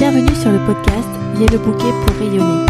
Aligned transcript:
Bienvenue 0.00 0.34
sur 0.34 0.50
le 0.50 0.58
podcast 0.64 1.10
Yellow 1.38 1.58
Bouquet 1.58 1.92
pour 2.06 2.16
rayonner, 2.16 2.64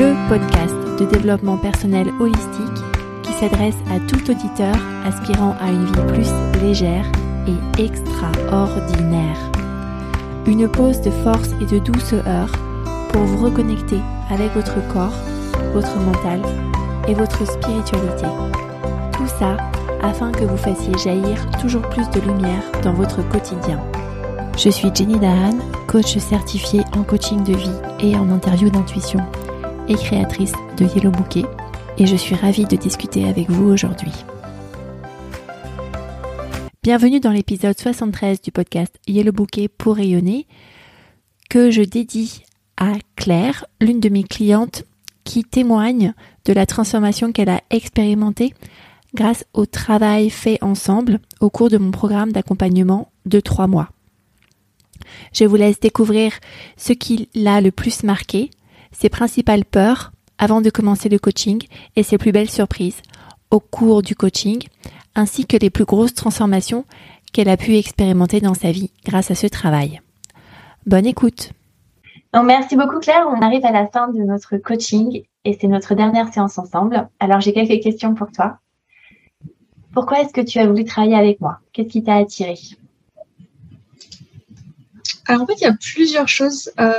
le 0.00 0.28
podcast 0.28 0.74
de 0.98 1.04
développement 1.04 1.56
personnel 1.56 2.12
holistique 2.18 2.82
qui 3.22 3.32
s'adresse 3.34 3.76
à 3.88 4.00
tout 4.00 4.28
auditeur 4.28 4.74
aspirant 5.04 5.54
à 5.60 5.70
une 5.70 5.84
vie 5.84 6.12
plus 6.12 6.28
légère 6.60 7.04
et 7.46 7.80
extraordinaire. 7.80 9.38
Une 10.48 10.66
pause 10.68 11.00
de 11.02 11.12
force 11.12 11.50
et 11.60 11.66
de 11.66 11.78
douceur 11.78 12.50
pour 13.12 13.22
vous 13.22 13.44
reconnecter 13.44 14.00
avec 14.28 14.52
votre 14.54 14.84
corps, 14.92 15.14
votre 15.72 15.96
mental 16.00 16.42
et 17.06 17.14
votre 17.14 17.46
spiritualité. 17.46 18.26
Tout 19.12 19.28
ça 19.38 19.56
afin 20.02 20.32
que 20.32 20.44
vous 20.44 20.56
fassiez 20.56 20.98
jaillir 20.98 21.48
toujours 21.60 21.82
plus 21.90 22.10
de 22.10 22.26
lumière 22.26 22.72
dans 22.82 22.92
votre 22.92 23.22
quotidien. 23.28 23.80
Je 24.58 24.70
suis 24.70 24.90
Jenny 24.92 25.20
Dahan, 25.20 25.58
coach 25.96 26.18
certifiée 26.18 26.82
en 26.94 27.04
coaching 27.04 27.42
de 27.42 27.54
vie 27.54 27.70
et 28.00 28.16
en 28.16 28.28
interview 28.28 28.68
d'intuition 28.68 29.18
et 29.88 29.94
créatrice 29.94 30.52
de 30.76 30.84
Yellow 30.84 31.10
Bouquet 31.10 31.46
et 31.96 32.04
je 32.04 32.16
suis 32.16 32.34
ravie 32.34 32.66
de 32.66 32.76
discuter 32.76 33.26
avec 33.26 33.48
vous 33.48 33.70
aujourd'hui. 33.70 34.12
Bienvenue 36.82 37.18
dans 37.18 37.30
l'épisode 37.30 37.78
73 37.78 38.42
du 38.42 38.52
podcast 38.52 38.94
Yellow 39.08 39.32
Bouquet 39.32 39.68
pour 39.68 39.96
rayonner 39.96 40.46
que 41.48 41.70
je 41.70 41.80
dédie 41.80 42.42
à 42.76 42.92
Claire, 43.16 43.64
l'une 43.80 44.00
de 44.00 44.10
mes 44.10 44.24
clientes 44.24 44.84
qui 45.24 45.44
témoigne 45.44 46.12
de 46.44 46.52
la 46.52 46.66
transformation 46.66 47.32
qu'elle 47.32 47.48
a 47.48 47.62
expérimentée 47.70 48.52
grâce 49.14 49.46
au 49.54 49.64
travail 49.64 50.28
fait 50.28 50.62
ensemble 50.62 51.20
au 51.40 51.48
cours 51.48 51.70
de 51.70 51.78
mon 51.78 51.90
programme 51.90 52.32
d'accompagnement 52.32 53.10
de 53.24 53.40
trois 53.40 53.66
mois. 53.66 53.88
Je 55.32 55.44
vous 55.44 55.56
laisse 55.56 55.80
découvrir 55.80 56.32
ce 56.76 56.92
qui 56.92 57.28
l'a 57.34 57.60
le 57.60 57.70
plus 57.70 58.02
marqué, 58.02 58.50
ses 58.92 59.08
principales 59.08 59.64
peurs 59.64 60.12
avant 60.38 60.60
de 60.60 60.70
commencer 60.70 61.08
le 61.08 61.18
coaching 61.18 61.62
et 61.96 62.02
ses 62.02 62.18
plus 62.18 62.32
belles 62.32 62.50
surprises 62.50 63.00
au 63.50 63.60
cours 63.60 64.02
du 64.02 64.14
coaching, 64.14 64.62
ainsi 65.14 65.46
que 65.46 65.56
les 65.56 65.70
plus 65.70 65.84
grosses 65.84 66.14
transformations 66.14 66.84
qu'elle 67.32 67.48
a 67.48 67.56
pu 67.56 67.76
expérimenter 67.76 68.40
dans 68.40 68.54
sa 68.54 68.72
vie 68.72 68.90
grâce 69.04 69.30
à 69.30 69.34
ce 69.34 69.46
travail. 69.46 70.00
Bonne 70.86 71.06
écoute. 71.06 71.52
merci 72.34 72.76
beaucoup 72.76 72.98
Claire, 72.98 73.26
on 73.28 73.40
arrive 73.40 73.64
à 73.64 73.72
la 73.72 73.86
fin 73.86 74.08
de 74.08 74.22
notre 74.22 74.56
coaching 74.56 75.22
et 75.44 75.58
c'est 75.60 75.68
notre 75.68 75.94
dernière 75.94 76.32
séance 76.32 76.58
ensemble. 76.58 77.08
Alors 77.20 77.40
j'ai 77.40 77.52
quelques 77.52 77.82
questions 77.82 78.14
pour 78.14 78.30
toi. 78.30 78.58
Pourquoi 79.92 80.20
est-ce 80.20 80.32
que 80.32 80.42
tu 80.42 80.58
as 80.58 80.66
voulu 80.66 80.84
travailler 80.84 81.16
avec 81.16 81.40
moi? 81.40 81.60
Qu'est-ce 81.72 81.88
qui 81.88 82.02
t'a 82.02 82.16
attiré? 82.16 82.54
Alors 85.26 85.42
en 85.42 85.46
fait, 85.46 85.54
il 85.60 85.62
y 85.62 85.66
a 85.66 85.72
plusieurs 85.72 86.28
choses. 86.28 86.70
Euh, 86.78 86.92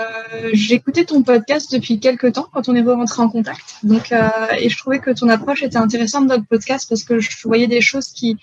écouté 0.69 1.05
ton 1.05 1.23
podcast 1.23 1.71
depuis 1.71 1.99
quelques 1.99 2.33
temps 2.33 2.47
quand 2.53 2.67
on 2.69 2.75
est 2.75 2.81
rentré 2.81 3.21
en 3.21 3.29
contact. 3.29 3.77
Donc, 3.83 4.11
euh, 4.11 4.27
et 4.59 4.69
je 4.69 4.77
trouvais 4.77 4.99
que 4.99 5.11
ton 5.11 5.29
approche 5.29 5.63
était 5.63 5.77
intéressante 5.77 6.27
dans 6.27 6.35
le 6.35 6.43
podcast 6.43 6.87
parce 6.89 7.03
que 7.03 7.19
je 7.19 7.29
voyais 7.43 7.67
des 7.67 7.81
choses 7.81 8.07
qui 8.09 8.37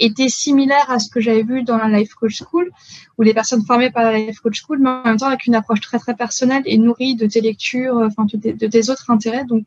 étaient 0.00 0.28
similaires 0.28 0.90
à 0.90 0.98
ce 0.98 1.08
que 1.10 1.20
j'avais 1.20 1.42
vu 1.42 1.62
dans 1.62 1.76
la 1.76 1.88
Life 1.88 2.14
Coach 2.14 2.42
School, 2.42 2.70
ou 3.16 3.22
les 3.22 3.34
personnes 3.34 3.64
formées 3.64 3.90
par 3.90 4.04
la 4.04 4.18
Life 4.18 4.40
Coach 4.40 4.62
School, 4.64 4.78
mais 4.80 4.90
en 4.90 5.02
même 5.04 5.16
temps 5.16 5.26
avec 5.26 5.46
une 5.46 5.54
approche 5.54 5.80
très 5.80 5.98
très 5.98 6.14
personnelle 6.14 6.62
et 6.66 6.78
nourrie 6.78 7.14
de 7.14 7.26
tes 7.26 7.40
lectures, 7.40 7.96
enfin 7.96 8.26
de 8.32 8.66
tes, 8.66 8.90
autres 8.90 9.10
intérêts. 9.10 9.44
Donc, 9.44 9.66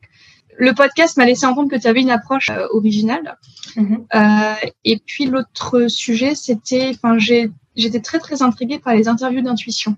le 0.58 0.74
podcast 0.74 1.16
m'a 1.16 1.24
laissé 1.24 1.46
entendre 1.46 1.70
que 1.70 1.76
tu 1.76 1.86
avais 1.86 2.00
une 2.00 2.10
approche 2.10 2.50
euh, 2.50 2.66
originale. 2.72 3.36
Mm-hmm. 3.76 4.04
Euh, 4.14 4.68
et 4.84 4.98
puis 4.98 5.26
l'autre 5.26 5.88
sujet, 5.88 6.34
c'était, 6.34 6.90
enfin, 6.94 7.18
j'ai 7.18 7.50
j'étais 7.76 8.00
très 8.00 8.18
très 8.18 8.42
intriguée 8.42 8.78
par 8.78 8.94
les 8.94 9.08
interviews 9.08 9.42
d'intuition 9.42 9.96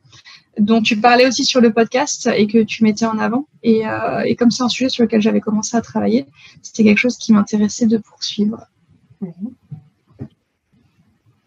dont 0.58 0.80
tu 0.80 1.00
parlais 1.00 1.26
aussi 1.26 1.44
sur 1.44 1.60
le 1.60 1.72
podcast 1.72 2.28
et 2.34 2.46
que 2.46 2.62
tu 2.62 2.84
mettais 2.84 3.06
en 3.06 3.18
avant. 3.18 3.46
Et, 3.62 3.86
euh, 3.86 4.22
et 4.24 4.36
comme 4.36 4.50
c'est 4.50 4.62
un 4.62 4.68
sujet 4.68 4.88
sur 4.88 5.02
lequel 5.02 5.20
j'avais 5.20 5.40
commencé 5.40 5.76
à 5.76 5.80
travailler, 5.80 6.26
c'était 6.62 6.84
quelque 6.84 6.98
chose 6.98 7.16
qui 7.16 7.32
m'intéressait 7.32 7.86
de 7.86 7.98
poursuivre. 7.98 8.66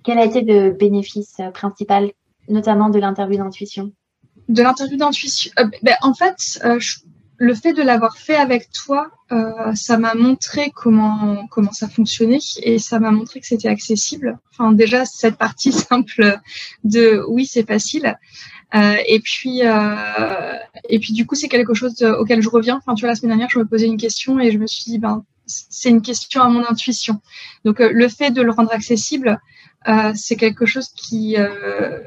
Quel 0.03 0.19
a 0.19 0.25
été 0.25 0.41
le 0.41 0.71
bénéfice 0.71 1.37
principal, 1.53 2.11
notamment 2.49 2.89
de 2.89 2.99
l'interview 2.99 3.37
d'intuition? 3.37 3.91
De 4.49 4.63
l'interview 4.63 4.97
d'intuition, 4.97 5.51
euh, 5.59 5.67
ben, 5.83 5.95
en 6.01 6.13
fait, 6.13 6.59
euh, 6.63 6.79
je, 6.79 6.99
le 7.37 7.53
fait 7.53 7.73
de 7.73 7.81
l'avoir 7.81 8.17
fait 8.17 8.35
avec 8.35 8.71
toi, 8.71 9.11
euh, 9.31 9.73
ça 9.75 9.97
m'a 9.97 10.15
montré 10.15 10.71
comment 10.75 11.47
comment 11.47 11.71
ça 11.71 11.87
fonctionnait 11.87 12.39
et 12.63 12.79
ça 12.79 12.99
m'a 12.99 13.11
montré 13.11 13.39
que 13.39 13.47
c'était 13.47 13.67
accessible. 13.67 14.39
Enfin 14.51 14.71
déjà 14.71 15.05
cette 15.05 15.37
partie 15.37 15.71
simple 15.89 16.39
de 16.83 17.23
oui 17.27 17.45
c'est 17.45 17.67
facile. 17.67 18.17
Euh, 18.75 18.95
et 19.07 19.19
puis 19.19 19.61
euh, 19.63 20.53
et 20.89 20.99
puis 20.99 21.13
du 21.13 21.25
coup 21.25 21.35
c'est 21.35 21.47
quelque 21.47 21.73
chose 21.73 22.01
auquel 22.03 22.41
je 22.41 22.49
reviens. 22.49 22.77
Enfin 22.77 22.95
tu 22.95 23.01
vois 23.01 23.09
la 23.09 23.15
semaine 23.15 23.31
dernière 23.31 23.49
je 23.49 23.59
me 23.59 23.65
posais 23.65 23.87
une 23.87 23.97
question 23.97 24.39
et 24.39 24.51
je 24.51 24.57
me 24.57 24.67
suis 24.67 24.83
dit 24.85 24.97
ben 24.97 25.23
c'est 25.47 25.89
une 25.89 26.01
question 26.01 26.41
à 26.41 26.49
mon 26.49 26.63
intuition. 26.65 27.21
Donc 27.65 27.79
euh, 27.79 27.89
le 27.91 28.07
fait 28.07 28.31
de 28.31 28.41
le 28.41 28.51
rendre 28.51 28.71
accessible, 28.71 29.39
euh, 29.87 30.11
c'est 30.15 30.35
quelque 30.35 30.65
chose 30.65 30.89
qui 30.89 31.37
euh, 31.37 31.99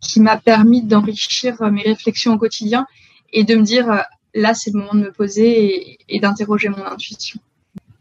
qui 0.00 0.20
m'a 0.20 0.36
permis 0.36 0.82
d'enrichir 0.82 1.62
mes 1.70 1.82
réflexions 1.82 2.34
au 2.34 2.38
quotidien 2.38 2.86
et 3.32 3.44
de 3.44 3.54
me 3.54 3.62
dire 3.62 4.04
là, 4.34 4.54
c'est 4.54 4.72
le 4.72 4.80
moment 4.80 4.94
de 4.94 5.00
me 5.00 5.12
poser 5.12 5.98
et, 6.08 6.20
d'interroger 6.20 6.68
mon 6.68 6.84
intuition. 6.84 7.40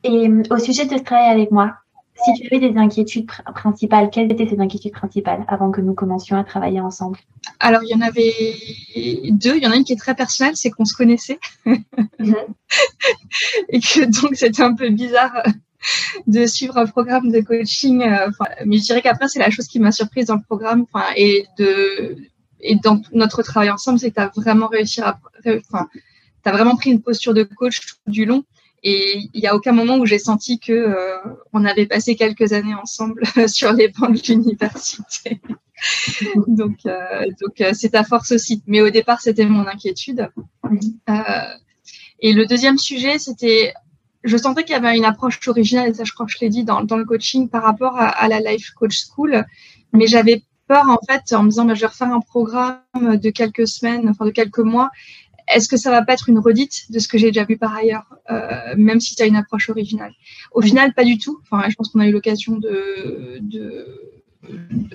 Et 0.04 0.28
euh, 0.28 0.44
au 0.50 0.58
sujet 0.58 0.86
de 0.86 0.98
ce 0.98 1.04
travail 1.04 1.30
avec 1.30 1.52
moi, 1.52 1.76
si 2.24 2.34
tu 2.34 2.48
avais 2.48 2.70
des 2.70 2.78
inquiétudes 2.78 3.30
principales, 3.56 4.10
quelles 4.12 4.32
étaient 4.32 4.48
ces 4.48 4.60
inquiétudes 4.60 4.92
principales 4.92 5.44
avant 5.48 5.72
que 5.72 5.82
nous 5.82 5.94
commencions 5.94 6.38
à 6.38 6.44
travailler 6.44 6.80
ensemble? 6.80 7.18
Alors, 7.60 7.84
il 7.84 7.90
y 7.90 7.96
en 7.96 8.02
avait 8.02 9.32
deux. 9.32 9.56
Il 9.58 9.64
y 9.64 9.68
en 9.68 9.72
a 9.72 9.76
une 9.76 9.84
qui 9.84 9.94
est 9.94 10.00
très 10.00 10.16
personnelle, 10.16 10.56
c'est 10.56 10.70
qu'on 10.70 10.86
se 10.86 10.96
connaissait. 10.96 11.40
Mhm. 11.66 11.86
et 13.70 13.80
que 13.80 14.22
donc, 14.22 14.36
c'était 14.36 14.64
un 14.64 14.76
peu 14.76 14.90
bizarre 14.90 15.44
de 16.28 16.46
suivre 16.46 16.78
un 16.78 16.86
programme 16.86 17.32
de 17.32 17.42
coaching. 17.42 18.04
Euh, 18.04 18.30
mais 18.66 18.78
je 18.78 18.84
dirais 18.84 19.02
qu'après, 19.02 19.28
c'est 19.28 19.40
la 19.40 19.50
chose 19.50 19.68
qui 19.68 19.80
m'a 19.80 19.92
surprise 19.92 20.28
dans 20.28 20.36
le 20.36 20.44
programme 20.44 20.86
et, 21.16 21.46
de, 21.58 22.18
et 22.60 22.76
dans 22.76 23.02
notre 23.14 23.42
travail 23.42 23.72
ensemble, 23.72 24.00
c'est 24.00 24.12
que 24.12 24.16
tu 24.16 24.22
as 24.22 24.32
vraiment 24.36 24.68
réussi 24.68 25.02
à. 25.02 25.20
Enfin, 25.46 25.88
tu 26.44 26.50
as 26.50 26.52
vraiment 26.52 26.76
pris 26.76 26.92
une 26.92 27.02
posture 27.02 27.34
de 27.34 27.44
coach 27.44 27.80
tout 27.82 28.12
du 28.12 28.26
long. 28.26 28.44
Et 28.84 29.30
il 29.34 29.42
n'y 29.42 29.48
a 29.48 29.56
aucun 29.56 29.74
moment 29.74 29.98
où 29.98 30.06
j'ai 30.06 30.18
senti 30.18 30.60
que 30.60 30.72
euh, 30.74 31.18
on 31.54 31.66
avait 31.66 31.86
passé 31.86 32.16
quelques 32.16 32.52
années 32.52 32.74
ensemble 32.74 33.22
sur 33.48 33.74
les 33.74 33.90
bancs 33.90 34.12
de 34.12 34.28
l'université. 34.28 35.40
donc, 36.48 36.78
euh, 36.86 37.26
donc 37.42 37.62
euh, 37.62 37.72
c'est 37.74 37.90
ta 37.90 38.04
force 38.04 38.32
aussi. 38.32 38.64
Mais 38.66 38.82
au 38.82 38.90
départ, 38.90 39.22
c'était 39.22 39.46
mon 39.46 39.68
inquiétude. 39.68 40.30
et 42.20 42.34
le 42.34 42.46
deuxième 42.48 42.80
sujet, 42.80 43.20
c'était, 43.20 43.74
je 44.24 44.36
sentais 44.36 44.64
qu'il 44.64 44.74
y 44.74 44.78
avait 44.78 44.98
une 44.98 45.06
approche 45.06 45.40
originale, 45.48 45.90
et 45.90 45.94
ça, 45.94 46.04
je 46.04 46.14
crois 46.14 46.26
que 46.26 46.32
je 46.32 46.40
l'ai 46.42 46.50
dit 46.50 46.64
dans, 46.64 46.84
dans 46.84 46.98
le 46.98 47.06
coaching 47.06 47.50
par 47.50 47.62
rapport 47.62 47.98
à, 47.98 48.08
à 48.08 48.28
la 48.28 48.40
Life 48.40 48.72
Coach 48.72 49.00
School. 49.06 49.46
Mais 49.94 50.08
j'avais 50.08 50.44
peur 50.68 50.90
en 50.90 51.00
fait 51.08 51.34
en 51.36 51.44
me 51.44 51.50
disant 51.50 51.66
bah, 51.66 51.76
je 51.76 51.82
vais 51.82 51.88
refaire 51.88 52.12
un 52.12 52.22
programme 52.22 52.80
de 52.96 53.30
quelques 53.30 53.68
semaines, 53.68 54.10
enfin 54.10 54.26
de 54.26 54.32
quelques 54.32 54.60
mois 54.60 54.90
est-ce 55.54 55.68
que 55.68 55.78
ça 55.78 55.92
va 55.92 56.04
pas 56.04 56.14
être 56.14 56.30
une 56.30 56.40
redite 56.40 56.92
de 56.92 57.00
ce 57.00 57.08
que 57.08 57.18
j'ai 57.18 57.28
déjà 57.28 57.46
vu 57.46 57.58
par 57.58 57.76
ailleurs, 57.76 58.06
euh, 58.30 58.76
même 58.78 59.00
si 59.00 59.16
tu 59.16 59.24
as 59.24 59.26
une 59.26 59.36
approche 59.36 59.70
originale? 59.70 60.14
Au 60.52 60.62
final, 60.62 60.94
pas 60.94 61.04
du 61.04 61.18
tout. 61.18 61.40
Enfin, 61.44 61.68
je 61.70 61.76
pense 61.76 61.90
qu'on 61.90 62.00
a 62.00 62.08
eu 62.08 62.12
l'occasion 62.12 62.58
de, 62.58 63.42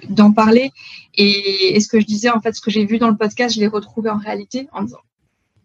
d'en 0.09 0.33
parler. 0.33 0.71
Et, 1.15 1.79
ce 1.81 1.89
que 1.89 2.01
je 2.01 2.07
disais, 2.07 2.31
en 2.31 2.41
fait, 2.41 2.55
ce 2.55 2.61
que 2.61 2.71
j'ai 2.71 2.85
vu 2.85 2.99
dans 2.99 3.09
le 3.09 3.17
podcast, 3.17 3.55
je 3.55 3.61
l'ai 3.61 3.67
retrouvé 3.67 4.11
en 4.11 4.19
réalité 4.19 4.69
en 4.73 4.83
disant 4.83 4.99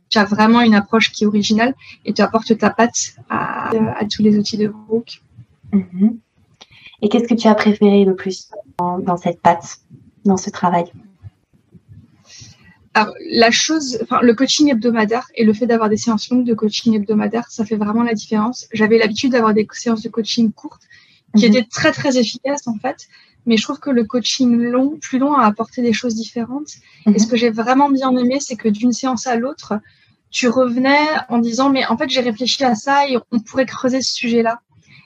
tu 0.09 0.17
as 0.17 0.25
vraiment 0.25 0.59
une 0.59 0.75
approche 0.75 1.09
qui 1.13 1.23
est 1.23 1.27
originale 1.27 1.73
et 2.03 2.11
tu 2.11 2.21
apportes 2.21 2.57
ta 2.57 2.69
patte 2.69 3.15
à, 3.29 3.71
tous 4.13 4.21
les 4.21 4.37
outils 4.37 4.57
de 4.57 4.67
Brooke. 4.67 5.21
Mhm. 5.71 6.19
Et 7.01 7.07
qu'est-ce 7.07 7.29
que 7.29 7.33
tu 7.33 7.47
as 7.47 7.55
préféré 7.55 8.03
le 8.03 8.13
plus 8.13 8.51
dans 8.77 9.15
cette 9.15 9.41
patte, 9.41 9.79
dans 10.25 10.35
ce 10.35 10.49
travail? 10.49 10.83
Alors, 12.93 13.13
la 13.31 13.51
chose, 13.51 13.99
enfin, 14.03 14.19
le 14.21 14.33
coaching 14.33 14.69
hebdomadaire 14.69 15.27
et 15.35 15.45
le 15.45 15.53
fait 15.53 15.65
d'avoir 15.65 15.89
des 15.89 15.97
séances 15.97 16.29
longues 16.29 16.45
de 16.45 16.53
coaching 16.53 16.93
hebdomadaire, 16.93 17.49
ça 17.49 17.63
fait 17.63 17.77
vraiment 17.77 18.03
la 18.03 18.13
différence. 18.13 18.67
J'avais 18.73 18.97
l'habitude 18.97 19.31
d'avoir 19.31 19.53
des 19.53 19.65
séances 19.71 20.01
de 20.01 20.09
coaching 20.09 20.51
courtes 20.51 20.83
qui 21.37 21.47
mhm. 21.47 21.55
étaient 21.55 21.67
très, 21.69 21.93
très 21.93 22.17
efficaces, 22.17 22.67
en 22.67 22.77
fait. 22.77 23.07
Mais 23.45 23.55
je 23.55 23.63
trouve 23.63 23.79
que 23.79 23.89
le 23.89 24.03
coaching 24.03 24.55
long, 24.57 24.97
plus 25.01 25.19
long, 25.19 25.35
a 25.35 25.45
apporté 25.45 25.81
des 25.81 25.93
choses 25.93 26.15
différentes. 26.15 26.73
Et 27.07 27.17
ce 27.17 27.25
mhm. 27.25 27.31
que 27.31 27.37
j'ai 27.37 27.49
vraiment 27.49 27.89
bien 27.89 28.15
aimé, 28.17 28.37
c'est 28.41 28.57
que 28.57 28.67
d'une 28.67 28.91
séance 28.91 29.25
à 29.25 29.37
l'autre, 29.37 29.79
tu 30.29 30.49
revenais 30.49 31.07
en 31.29 31.37
disant, 31.37 31.69
mais 31.69 31.85
en 31.85 31.97
fait, 31.97 32.09
j'ai 32.09 32.21
réfléchi 32.21 32.63
à 32.65 32.75
ça 32.75 33.07
et 33.07 33.17
on 33.31 33.39
pourrait 33.39 33.65
creuser 33.65 34.01
ce 34.01 34.13
sujet-là. 34.13 34.59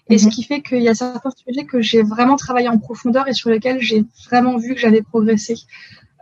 Et 0.10 0.18
ce 0.18 0.26
mhm. 0.26 0.32
qui 0.32 0.44
fait 0.44 0.62
qu'il 0.62 0.82
y 0.82 0.90
a 0.90 0.96
certains 0.96 1.32
sujets 1.32 1.66
que 1.66 1.82
j'ai 1.82 2.02
vraiment 2.02 2.36
travaillé 2.36 2.68
en 2.68 2.80
profondeur 2.80 3.28
et 3.28 3.34
sur 3.34 3.52
lesquels 3.52 3.80
j'ai 3.80 4.06
vraiment 4.26 4.58
vu 4.58 4.74
que 4.74 4.80
j'avais 4.80 5.04
progressé. 5.04 5.56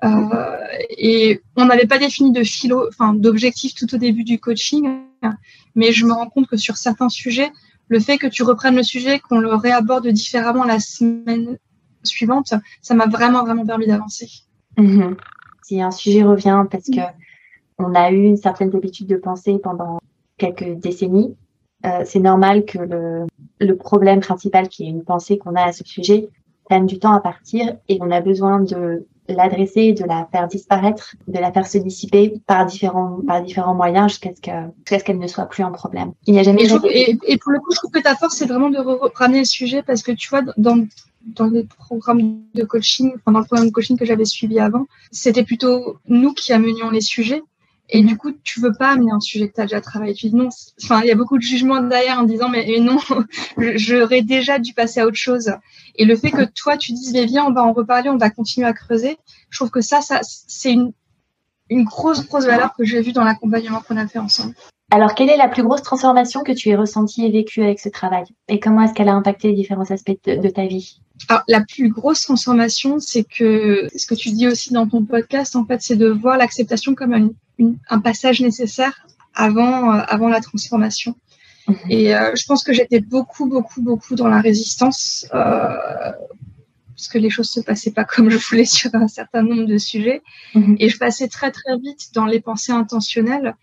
Euh, 0.03 0.67
et 0.97 1.41
on 1.55 1.65
n'avait 1.65 1.87
pas 1.87 1.97
défini 1.97 2.31
de 2.31 2.43
philo, 2.43 2.87
enfin 2.89 3.13
d'objectif 3.13 3.73
tout 3.73 3.93
au 3.93 3.97
début 3.97 4.23
du 4.23 4.39
coaching, 4.39 5.01
mais 5.75 5.91
je 5.91 6.05
me 6.05 6.13
rends 6.13 6.29
compte 6.29 6.47
que 6.47 6.57
sur 6.57 6.77
certains 6.77 7.09
sujets, 7.09 7.51
le 7.87 7.99
fait 7.99 8.17
que 8.17 8.27
tu 8.27 8.43
reprennes 8.43 8.75
le 8.75 8.83
sujet, 8.83 9.19
qu'on 9.19 9.39
le 9.39 9.55
réaborde 9.55 10.07
différemment 10.07 10.63
la 10.63 10.79
semaine 10.79 11.57
suivante, 12.03 12.53
ça 12.81 12.95
m'a 12.95 13.07
vraiment 13.07 13.43
vraiment 13.43 13.65
permis 13.65 13.87
d'avancer. 13.87 14.29
Mhm. 14.77 15.15
Si 15.63 15.81
un 15.81 15.91
sujet 15.91 16.23
revient 16.23 16.65
parce 16.69 16.85
que 16.85 17.01
on 17.79 17.95
a 17.95 18.11
eu 18.11 18.23
une 18.23 18.37
certaine 18.37 18.75
habitude 18.75 19.07
de 19.07 19.15
penser 19.15 19.57
pendant 19.57 19.99
quelques 20.37 20.79
décennies, 20.79 21.35
euh, 21.85 22.03
c'est 22.05 22.19
normal 22.19 22.65
que 22.65 22.79
le, 22.79 23.25
le 23.59 23.75
problème 23.75 24.19
principal 24.19 24.67
qui 24.69 24.83
est 24.83 24.89
une 24.89 25.03
pensée 25.03 25.37
qu'on 25.37 25.55
a 25.55 25.63
à 25.63 25.71
ce 25.71 25.83
sujet 25.83 26.29
prenne 26.65 26.85
du 26.85 26.99
temps 26.99 27.13
à 27.13 27.19
partir 27.19 27.75
et 27.89 27.97
on 28.01 28.11
a 28.11 28.21
besoin 28.21 28.61
de 28.61 29.05
l'adresser, 29.27 29.93
de 29.93 30.03
la 30.05 30.27
faire 30.31 30.47
disparaître, 30.47 31.15
de 31.27 31.39
la 31.39 31.51
faire 31.51 31.67
se 31.67 31.77
dissiper 31.77 32.33
par 32.45 32.65
différents 32.65 33.19
par 33.25 33.41
différents 33.41 33.75
moyens 33.75 34.11
jusqu'à 34.11 34.31
ce 34.35 34.41
que 34.41 34.51
jusqu'à 34.79 34.99
ce 34.99 35.03
qu'elle 35.03 35.19
ne 35.19 35.27
soit 35.27 35.45
plus 35.45 35.63
un 35.63 35.71
problème. 35.71 36.13
Il 36.27 36.33
n'y 36.33 36.39
a 36.39 36.43
jamais 36.43 36.63
et, 36.63 37.17
et, 37.25 37.37
pour 37.37 37.51
le 37.51 37.59
coup, 37.59 37.71
je 37.71 37.77
trouve 37.77 37.91
que 37.91 38.01
ta 38.01 38.15
force 38.15 38.35
c'est 38.35 38.45
vraiment 38.45 38.69
de 38.69 38.79
ramener 39.15 39.39
le 39.39 39.45
sujet 39.45 39.81
parce 39.83 40.03
que 40.03 40.11
tu 40.11 40.29
vois 40.29 40.41
dans 40.57 40.85
dans 41.25 41.47
les 41.47 41.63
programmes 41.63 42.41
de 42.53 42.63
coaching, 42.63 43.13
pendant 43.23 43.39
le 43.39 43.45
programme 43.45 43.67
de 43.67 43.71
coaching 43.71 43.97
que 43.97 44.05
j'avais 44.05 44.25
suivi 44.25 44.59
avant, 44.59 44.85
c'était 45.11 45.43
plutôt 45.43 45.97
nous 46.07 46.33
qui 46.33 46.51
amenions 46.51 46.89
les 46.89 47.01
sujets 47.01 47.41
et 47.89 48.01
du 48.01 48.17
coup, 48.17 48.31
tu 48.43 48.59
veux 48.59 48.73
pas 48.73 48.91
amener 48.91 49.11
un 49.11 49.19
sujet 49.19 49.49
que 49.49 49.55
tu 49.55 49.61
as 49.61 49.65
déjà 49.65 49.81
travaillé. 49.81 50.13
Tu 50.13 50.29
dis 50.29 50.35
non. 50.35 50.49
Enfin, 50.81 51.01
il 51.01 51.07
y 51.07 51.11
a 51.11 51.15
beaucoup 51.15 51.37
de 51.37 51.43
jugements 51.43 51.81
derrière 51.81 52.19
en 52.19 52.23
disant 52.23 52.49
mais, 52.49 52.79
non, 52.79 52.97
j'aurais 53.57 54.21
déjà 54.21 54.57
dû 54.59 54.73
passer 54.73 55.01
à 55.01 55.05
autre 55.05 55.17
chose. 55.17 55.51
Et 55.95 56.05
le 56.05 56.15
fait 56.15 56.31
que 56.31 56.43
toi, 56.43 56.77
tu 56.77 56.93
dises 56.93 57.13
mais 57.13 57.25
viens, 57.25 57.45
on 57.45 57.53
va 57.53 57.63
en 57.63 57.73
reparler, 57.73 58.09
on 58.09 58.17
va 58.17 58.29
continuer 58.29 58.67
à 58.67 58.73
creuser. 58.73 59.17
Je 59.49 59.59
trouve 59.59 59.69
que 59.69 59.81
ça, 59.81 60.01
ça 60.01 60.21
c'est 60.23 60.71
une, 60.71 60.93
une 61.69 61.83
grosse, 61.83 62.25
grosse 62.25 62.45
valeur 62.45 62.73
que 62.75 62.85
j'ai 62.85 63.01
vue 63.01 63.11
dans 63.11 63.23
l'accompagnement 63.23 63.81
qu'on 63.81 63.97
a 63.97 64.07
fait 64.07 64.19
ensemble. 64.19 64.55
Alors, 64.91 65.15
quelle 65.15 65.29
est 65.29 65.37
la 65.37 65.47
plus 65.47 65.63
grosse 65.63 65.81
transformation 65.81 66.43
que 66.43 66.51
tu 66.51 66.69
aies 66.69 66.75
ressentie 66.75 67.25
et 67.25 67.31
vécue 67.31 67.63
avec 67.63 67.79
ce 67.79 67.89
travail? 67.89 68.25
Et 68.47 68.59
comment 68.59 68.83
est-ce 68.83 68.93
qu'elle 68.93 69.09
a 69.09 69.15
impacté 69.15 69.47
les 69.47 69.55
différents 69.55 69.89
aspects 69.89 70.11
de, 70.25 70.49
ta 70.49 70.67
vie? 70.67 71.01
Alors, 71.29 71.41
la 71.47 71.61
plus 71.61 71.89
grosse 71.89 72.21
transformation, 72.21 72.99
c'est 72.99 73.23
que 73.23 73.87
ce 73.95 74.05
que 74.05 74.13
tu 74.13 74.29
dis 74.29 74.47
aussi 74.47 74.71
dans 74.71 74.87
ton 74.87 75.03
podcast, 75.03 75.55
en 75.55 75.65
fait, 75.65 75.81
c'est 75.81 75.95
de 75.95 76.09
voir 76.09 76.37
l'acceptation 76.37 76.93
comme 76.93 77.33
un, 77.59 77.73
un 77.89 77.99
passage 77.99 78.41
nécessaire 78.41 79.05
avant, 79.33 79.93
euh, 79.93 80.01
avant 80.07 80.29
la 80.29 80.41
transformation. 80.41 81.15
Mhm. 81.67 81.75
Et 81.89 82.15
euh, 82.15 82.35
je 82.35 82.45
pense 82.45 82.63
que 82.63 82.73
j'étais 82.73 82.99
beaucoup, 82.99 83.47
beaucoup, 83.47 83.81
beaucoup 83.81 84.15
dans 84.15 84.27
la 84.27 84.41
résistance 84.41 85.25
euh, 85.33 86.11
parce 86.95 87.07
que 87.07 87.17
les 87.17 87.29
choses 87.29 87.49
se 87.49 87.59
passaient 87.59 87.91
pas 87.91 88.03
comme 88.15 88.29
je 88.29 88.37
voulais 88.37 88.65
sur 88.65 88.93
un 88.93 89.07
certain 89.07 89.41
nombre 89.43 89.65
de 89.65 89.77
sujets. 89.77 90.21
Mhm. 90.55 90.77
Et 90.79 90.89
je 90.89 90.97
passais 90.97 91.27
très, 91.27 91.51
très 91.51 91.77
vite 91.77 92.13
dans 92.13 92.25
les 92.25 92.39
pensées 92.39 92.71
intentionnelles. 92.71 93.55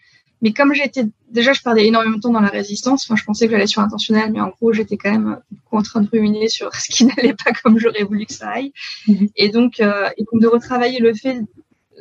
Mais 0.42 0.54
comme 0.54 0.72
j'étais 0.72 1.04
déjà, 1.30 1.52
je 1.52 1.60
perdais 1.60 1.86
énormément 1.86 2.16
de 2.16 2.22
temps 2.22 2.32
dans 2.32 2.40
la 2.40 2.48
résistance. 2.48 3.04
Enfin, 3.04 3.14
je 3.14 3.24
pensais 3.24 3.44
que 3.44 3.52
j'allais 3.52 3.66
sur 3.66 3.82
intentionnel, 3.82 4.32
mais 4.32 4.40
en 4.40 4.48
gros, 4.48 4.72
j'étais 4.72 4.96
quand 4.96 5.10
même 5.10 5.38
beaucoup 5.50 5.76
en 5.76 5.82
train 5.82 6.00
de 6.00 6.08
ruminer 6.10 6.48
sur 6.48 6.74
ce 6.74 6.90
qui 6.90 7.04
n'allait 7.04 7.34
pas 7.34 7.52
comme 7.62 7.78
j'aurais 7.78 8.04
voulu 8.04 8.24
que 8.24 8.32
ça 8.32 8.48
aille. 8.48 8.72
Mhm. 9.06 9.28
Et 9.36 9.50
donc, 9.50 9.80
euh, 9.80 10.08
et 10.16 10.24
donc 10.24 10.40
de 10.40 10.46
retravailler 10.46 10.98
le 10.98 11.12
fait 11.12 11.42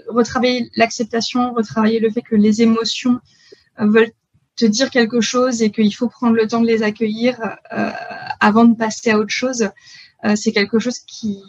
retravailler 0.09 0.69
l'acceptation, 0.75 1.53
retravailler 1.53 1.99
le 1.99 2.09
fait 2.09 2.21
que 2.21 2.35
les 2.35 2.61
émotions 2.61 3.19
euh, 3.79 3.87
veulent 3.87 4.11
te 4.59 4.65
dire 4.65 4.89
quelque 4.89 5.21
chose 5.21 5.61
et 5.61 5.71
qu'il 5.71 5.95
faut 5.95 6.09
prendre 6.09 6.35
le 6.35 6.45
temps 6.45 6.61
de 6.61 6.67
les 6.67 6.83
accueillir 6.83 7.39
euh, 7.71 7.91
avant 8.39 8.65
de 8.65 8.75
passer 8.75 9.09
à 9.09 9.17
autre 9.17 9.33
chose, 9.33 9.69
euh, 10.25 10.35
c'est 10.35 10.51
quelque 10.51 10.79
chose 10.79 10.99
qui 10.99 11.39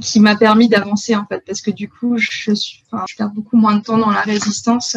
qui 0.00 0.18
m'a 0.18 0.34
permis 0.34 0.68
d'avancer 0.68 1.14
en 1.14 1.24
fait. 1.24 1.44
Parce 1.46 1.60
que 1.60 1.70
du 1.70 1.88
coup 1.88 2.18
je 2.18 2.52
suis 2.52 2.82
enfin, 2.90 3.04
je 3.08 3.14
perds 3.14 3.30
beaucoup 3.30 3.56
moins 3.56 3.76
de 3.76 3.82
temps 3.82 3.98
dans 3.98 4.10
la 4.10 4.22
résistance 4.22 4.96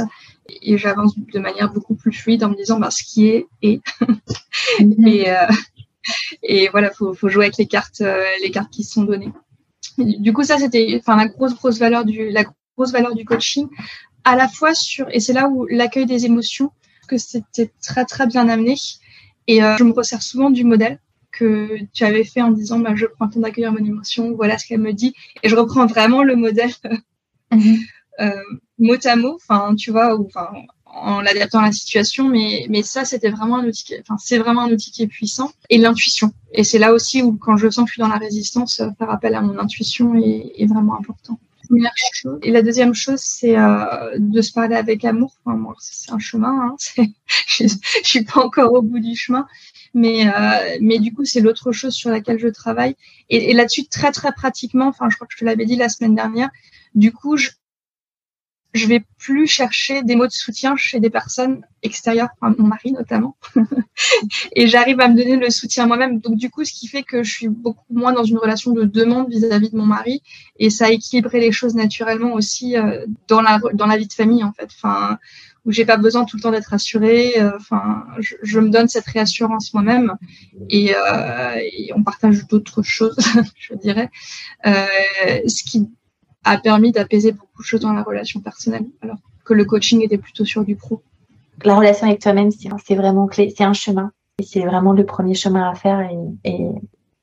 et 0.64 0.78
j'avance 0.80 1.14
de 1.16 1.40
manière 1.40 1.72
beaucoup 1.72 1.94
plus 1.94 2.12
fluide 2.12 2.44
en 2.44 2.50
me 2.50 2.56
disant 2.56 2.80
bah, 2.80 2.90
ce 2.90 3.04
qui 3.04 3.28
est 3.28 3.48
est. 3.62 3.82
Et 4.80 5.30
euh, 5.30 5.48
et 6.42 6.70
voilà 6.70 6.90
faut 6.90 7.14
faut 7.14 7.30
jouer 7.30 7.46
avec 7.46 7.58
les 7.58 7.68
cartes 7.68 8.02
les 8.42 8.50
cartes 8.50 8.72
qui 8.72 8.84
sont 8.84 9.04
données. 9.04 9.32
Du 10.00 10.34
coup 10.34 10.44
ça 10.44 10.58
c'était 10.58 10.98
enfin 11.00 11.16
la 11.16 11.28
grosse 11.28 11.54
grosse 11.54 11.78
valeur 11.78 12.04
du 12.06 12.32
la 12.32 12.44
grosse 12.78 12.92
valeur 12.92 13.16
du 13.16 13.26
coaching, 13.26 13.68
à 14.24 14.36
la 14.36 14.48
fois 14.48 14.74
sur, 14.74 15.08
et 15.12 15.20
c'est 15.20 15.34
là 15.34 15.48
où 15.48 15.66
l'accueil 15.66 16.06
des 16.06 16.26
émotions, 16.26 16.72
que 17.08 17.18
c'était 17.18 17.72
très 17.82 18.06
très 18.06 18.28
bien 18.28 18.48
amené. 18.48 18.76
Et 19.48 19.64
euh, 19.64 19.76
je 19.78 19.84
me 19.84 19.92
resserre 19.92 20.22
souvent 20.22 20.50
du 20.50 20.64
modèle 20.64 21.00
que 21.32 21.78
tu 21.94 22.04
avais 22.04 22.24
fait 22.24 22.42
en 22.42 22.52
disant 22.52 22.80
bah, 22.80 22.94
je 22.96 23.06
prends 23.06 23.26
le 23.26 23.32
temps 23.32 23.40
d'accueillir 23.40 23.72
mon 23.72 23.84
émotion, 23.84 24.34
voilà 24.36 24.58
ce 24.58 24.66
qu'elle 24.66 24.82
me 24.82 24.94
dit. 24.94 25.14
Et 25.44 25.50
je 25.50 25.56
reprends 25.56 25.86
vraiment 25.86 26.24
le 26.24 26.36
modèle 26.36 26.72
mhm. 27.52 27.78
euh, 28.20 28.32
mot 28.80 28.96
à 29.04 29.16
mot, 29.16 29.36
enfin 29.36 29.76
tu 29.76 29.92
vois, 29.92 30.16
ou 30.16 30.26
enfin 30.26 30.50
en 30.94 31.22
l'adaptant 31.22 31.60
à 31.60 31.66
la 31.68 31.72
situation, 31.72 32.28
mais, 32.28 32.66
mais 32.70 32.84
ça, 32.84 33.06
c'était 33.06 33.30
vraiment 33.30 33.58
un 33.58 33.66
outil, 33.66 33.96
enfin, 34.02 34.18
c'est 34.18 34.38
vraiment 34.38 34.64
un 34.64 34.72
outil 34.72 34.92
qui 34.92 35.04
est 35.04 35.08
puissant. 35.08 35.52
Et 35.70 35.78
l'intuition. 35.78 36.34
Et 36.52 36.66
c'est 36.66 36.80
là 36.80 36.92
aussi 36.92 37.22
où, 37.22 37.38
quand 37.38 37.56
je 37.56 37.70
sens 37.70 37.86
que 37.86 37.90
je 37.90 37.94
suis 37.94 38.02
dans 38.02 38.10
la 38.10 38.18
résistance, 38.18 38.82
faire 38.98 39.10
appel 39.10 39.36
à 39.36 39.42
mon 39.42 39.58
intuition 39.58 40.16
est, 40.16 40.52
est 40.58 40.66
vraiment 40.66 40.98
important. 40.98 41.40
Et 42.44 42.52
la 42.52 42.62
deuxième 42.62 42.94
chose, 42.94 43.20
c'est 43.20 43.58
euh, 43.58 44.18
de 44.18 44.42
se 44.42 44.52
parler 44.52 44.76
avec 44.76 45.06
amour. 45.06 45.38
Enfin, 45.46 45.58
moi, 45.58 45.76
c'est 45.80 46.12
un 46.12 46.20
chemin. 46.20 46.76
Hein. 46.98 47.04
je, 47.48 47.66
je 47.68 48.08
suis 48.08 48.24
pas 48.24 48.44
encore 48.44 48.74
au 48.74 48.82
bout 48.82 49.00
du 49.00 49.16
chemin, 49.16 49.48
mais 49.94 50.28
euh, 50.28 50.78
mais 50.82 51.00
du 51.00 51.14
coup, 51.14 51.26
c'est 51.26 51.40
l'autre 51.40 51.72
chose 51.72 51.94
sur 51.94 52.10
laquelle 52.10 52.40
je 52.40 52.48
travaille. 52.48 52.96
Et, 53.30 53.52
et 53.52 53.54
là-dessus, 53.54 53.88
très 53.88 54.12
très 54.12 54.32
pratiquement. 54.34 54.88
Enfin, 54.88 55.10
je 55.10 55.16
crois 55.16 55.28
que 55.28 55.34
je 55.34 55.40
te 55.40 55.46
l'avais 55.46 55.66
dit 55.66 55.76
la 55.76 55.90
semaine 55.90 56.16
dernière. 56.16 56.50
Du 56.94 57.14
coup, 57.14 57.38
je, 57.38 57.52
je 58.74 58.88
vais 58.88 59.04
plus 59.18 59.48
chercher 59.48 60.04
des 60.04 60.16
mots 60.16 60.28
de 60.28 60.32
soutien 60.32 60.76
chez 60.76 61.00
des 61.00 61.10
personnes 61.10 61.62
extérieures, 61.84 62.30
mon 62.42 62.68
mari 62.68 62.92
notamment, 62.92 63.36
et 64.56 64.68
j'arrive 64.68 65.00
à 65.00 65.08
me 65.08 65.16
donner 65.16 65.36
le 65.36 65.50
soutien 65.50 65.88
moi-même. 65.88 66.20
Donc 66.20 66.38
du 66.38 66.50
coup, 66.50 66.64
ce 66.64 66.72
qui 66.74 66.88
fait 66.88 67.04
que 67.04 67.24
je 67.24 67.32
suis 67.32 67.48
beaucoup 67.50 67.94
moins 67.94 68.14
dans 68.14 68.24
une 68.24 68.38
relation 68.38 68.72
de 68.72 68.84
demande 68.84 69.30
vis-à-vis 69.30 69.72
de 69.72 69.78
mon 69.78 69.86
mari, 69.86 70.22
et 70.58 70.70
ça 70.70 70.86
a 70.86 70.90
équilibré 70.90 71.40
les 71.40 71.52
choses 71.52 71.76
naturellement 71.76 72.34
aussi 72.34 72.78
euh, 72.78 73.06
dans 73.28 73.42
la 73.42 73.60
dans 73.74 73.88
la 73.88 73.98
vie 73.98 74.08
de 74.08 74.14
famille 74.14 74.44
en 74.44 74.54
fait. 74.54 74.70
Enfin, 74.76 75.18
où 75.66 75.72
j'ai 75.72 75.86
pas 75.86 75.98
besoin 75.98 76.26
tout 76.26 76.38
le 76.38 76.42
temps 76.42 76.52
d'être 76.52 76.68
rassurée. 76.68 77.40
Euh, 77.40 77.52
enfin, 77.56 78.06
je, 78.20 78.36
je, 78.42 78.60
me 78.60 78.70
donne 78.70 78.88
cette 78.88 79.06
réassurance 79.06 79.74
moi-même, 79.74 80.16
et, 80.70 80.96
euh, 80.96 81.56
et 81.56 81.92
on 81.96 82.04
partage 82.04 82.48
d'autres 82.48 82.82
choses, 82.82 83.18
je 83.56 83.76
dirais. 83.76 84.10
Euh, 84.66 84.86
ce 85.48 85.64
qui 85.64 85.90
a 86.44 86.58
permis 86.58 86.92
d'apaiser 86.92 87.32
beaucoup 87.32 87.62
de 87.62 87.68
choses 87.68 87.82
dans 87.82 87.94
la 87.94 88.04
relation 88.04 88.40
personnelle, 88.40 88.86
alors 89.02 89.18
que 89.46 89.54
le 89.54 89.66
coaching 89.66 90.02
était 90.02 90.18
plutôt 90.18 90.46
sur 90.46 90.64
du 90.64 90.76
pro. 90.76 91.02
La 91.64 91.76
relation 91.76 92.08
avec 92.08 92.22
toi-même, 92.22 92.50
c'est 92.52 92.96
vraiment 92.96 93.28
clé, 93.28 93.54
c'est 93.56 93.64
un 93.64 93.74
chemin. 93.74 94.12
Et 94.40 94.44
c'est 94.44 94.62
vraiment 94.62 94.94
le 94.94 95.06
premier 95.06 95.36
chemin 95.36 95.70
à 95.70 95.76
faire. 95.76 96.00
Et, 96.00 96.50
et 96.50 96.68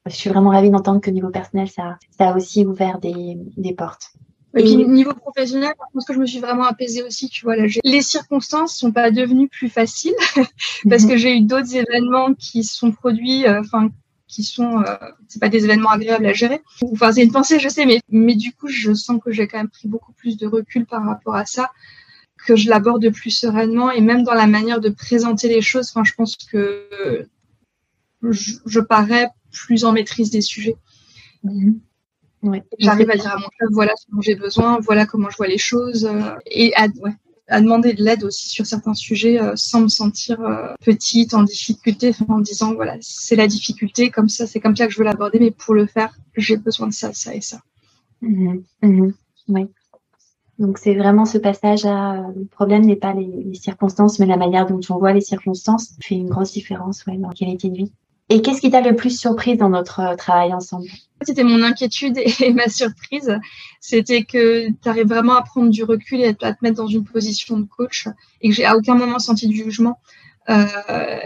je 0.06 0.14
suis 0.14 0.30
vraiment 0.30 0.50
ravie 0.50 0.70
d'entendre 0.70 1.00
que 1.00 1.10
niveau 1.10 1.30
personnel, 1.30 1.68
ça, 1.68 1.98
ça 2.16 2.30
a 2.30 2.36
aussi 2.36 2.64
ouvert 2.64 2.98
des, 3.00 3.36
des 3.56 3.74
portes. 3.74 4.12
Et 4.56 4.62
puis 4.62 4.76
niveau 4.76 5.12
professionnel, 5.12 5.72
je 5.76 5.92
pense 5.92 6.04
que 6.06 6.14
je 6.14 6.18
me 6.18 6.26
suis 6.26 6.40
vraiment 6.40 6.64
apaisée 6.64 7.02
aussi, 7.02 7.28
tu 7.28 7.44
vois. 7.44 7.56
Là, 7.56 7.66
les 7.84 8.02
circonstances 8.02 8.74
sont 8.74 8.92
pas 8.92 9.10
devenues 9.10 9.48
plus 9.48 9.68
faciles 9.68 10.14
parce 10.88 11.04
mhm. 11.04 11.08
que 11.08 11.16
j'ai 11.16 11.36
eu 11.36 11.42
d'autres 11.42 11.74
événements 11.76 12.34
qui 12.34 12.64
sont 12.64 12.90
produits, 12.90 13.46
euh, 13.46 13.60
enfin 13.60 13.90
qui 14.28 14.44
sont 14.44 14.82
euh, 14.82 14.94
c'est 15.26 15.40
pas 15.40 15.48
des 15.48 15.64
événements 15.64 15.90
agréables 15.90 16.26
à 16.26 16.32
gérer. 16.32 16.62
Enfin 16.92 17.12
c'est 17.12 17.24
une 17.24 17.32
pensée 17.32 17.58
je 17.58 17.68
sais 17.68 17.86
mais 17.86 18.00
mais 18.10 18.36
du 18.36 18.52
coup 18.52 18.68
je 18.68 18.92
sens 18.92 19.20
que 19.24 19.32
j'ai 19.32 19.48
quand 19.48 19.58
même 19.58 19.70
pris 19.70 19.88
beaucoup 19.88 20.12
plus 20.12 20.36
de 20.36 20.46
recul 20.46 20.86
par 20.86 21.04
rapport 21.04 21.34
à 21.34 21.46
ça 21.46 21.70
que 22.46 22.54
je 22.54 22.68
l'aborde 22.68 23.10
plus 23.10 23.30
sereinement 23.30 23.90
et 23.90 24.00
même 24.00 24.22
dans 24.22 24.34
la 24.34 24.46
manière 24.46 24.80
de 24.80 24.90
présenter 24.90 25.48
les 25.48 25.62
choses. 25.62 25.88
Enfin 25.90 26.04
je 26.04 26.14
pense 26.14 26.36
que 26.36 27.26
je, 28.22 28.52
je 28.64 28.80
parais 28.80 29.28
plus 29.50 29.84
en 29.84 29.92
maîtrise 29.92 30.30
des 30.30 30.42
sujets. 30.42 30.76
Ouais. 32.42 32.64
J'arrive 32.78 33.10
à 33.10 33.16
dire 33.16 33.32
à 33.32 33.38
mon 33.38 33.48
chef 33.58 33.68
voilà 33.72 33.92
ce 33.96 34.04
dont 34.12 34.20
j'ai 34.20 34.36
besoin, 34.36 34.78
voilà 34.80 35.06
comment 35.06 35.30
je 35.30 35.36
vois 35.36 35.48
les 35.48 35.58
choses 35.58 36.04
euh, 36.04 36.36
et 36.46 36.72
à, 36.76 36.86
ouais, 37.00 37.12
à 37.48 37.60
demander 37.60 37.94
de 37.94 38.04
l'aide 38.04 38.24
aussi 38.24 38.48
sur 38.48 38.66
certains 38.66 38.94
sujets 38.94 39.40
euh, 39.40 39.52
sans 39.56 39.80
me 39.80 39.88
sentir 39.88 40.40
euh, 40.40 40.74
petite, 40.84 41.34
en 41.34 41.42
difficulté, 41.42 42.12
en 42.28 42.40
disant 42.40 42.74
voilà, 42.74 42.96
c'est 43.00 43.36
la 43.36 43.46
difficulté, 43.46 44.10
comme 44.10 44.28
ça, 44.28 44.46
c'est 44.46 44.60
comme 44.60 44.76
ça 44.76 44.86
que 44.86 44.92
je 44.92 44.98
veux 44.98 45.04
l'aborder, 45.04 45.38
mais 45.40 45.50
pour 45.50 45.74
le 45.74 45.86
faire, 45.86 46.16
j'ai 46.36 46.56
besoin 46.56 46.88
de 46.88 46.92
ça, 46.92 47.12
ça 47.12 47.34
et 47.34 47.40
ça. 47.40 47.60
Mhm, 48.20 48.62
mhm, 48.82 49.14
oui. 49.48 49.66
Donc 50.58 50.78
c'est 50.78 50.94
vraiment 50.94 51.24
ce 51.24 51.38
passage 51.38 51.86
à 51.86 52.14
euh, 52.14 52.32
le 52.36 52.44
problème 52.46 52.84
n'est 52.84 52.96
pas 52.96 53.14
les, 53.14 53.54
circonstances, 53.54 54.18
mais 54.18 54.26
la 54.26 54.36
manière 54.36 54.66
dont 54.66 54.80
on 54.90 54.98
voit 54.98 55.12
les 55.12 55.20
circonstances 55.20 55.94
fait 56.02 56.16
une 56.16 56.28
grosse 56.28 56.52
différence 56.52 57.06
ouais, 57.06 57.16
dans 57.16 57.28
la 57.28 57.34
qualité 57.34 57.70
de 57.70 57.76
vie. 57.76 57.92
Et 58.28 58.42
qu'est-ce 58.42 58.60
qui 58.60 58.70
t'a 58.70 58.82
le 58.82 58.94
plus 58.94 59.18
surprise 59.18 59.56
dans 59.56 59.70
notre 59.70 60.16
travail 60.16 60.52
ensemble? 60.52 60.88
C'était 61.22 61.44
mon 61.44 61.62
inquiétude 61.62 62.18
et 62.18 62.52
ma 62.54 62.68
surprise. 62.68 63.38
C'était 63.80 64.24
que 64.24 64.68
tu 64.68 64.88
arrives 64.88 65.08
vraiment 65.08 65.34
à 65.34 65.42
prendre 65.42 65.70
du 65.70 65.84
recul 65.84 66.20
et 66.20 66.28
à 66.40 66.52
te 66.52 66.58
mettre 66.62 66.76
dans 66.76 66.86
une 66.86 67.04
position 67.04 67.58
de 67.58 67.66
coach 67.66 68.06
et 68.40 68.48
que 68.48 68.54
j'ai 68.54 68.64
à 68.64 68.76
aucun 68.76 68.94
moment 68.94 69.18
senti 69.18 69.48
de 69.48 69.54
jugement. 69.54 69.98
Euh, 70.48 70.66